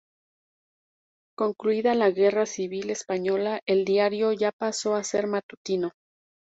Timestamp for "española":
2.89-3.61